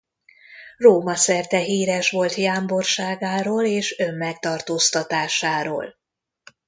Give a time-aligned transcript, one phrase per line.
[0.77, 5.95] Róma szerte híres volt jámborságáról és önmegtartóztatásáról.